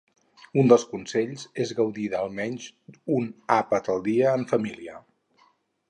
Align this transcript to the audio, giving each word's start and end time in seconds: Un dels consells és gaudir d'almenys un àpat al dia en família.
Un 0.61 0.71
dels 0.71 0.85
consells 0.93 1.43
és 1.65 1.75
gaudir 1.81 2.07
d'almenys 2.15 2.67
un 3.19 3.31
àpat 3.61 3.95
al 3.97 4.05
dia 4.11 4.37
en 4.41 4.51
família. 4.55 4.99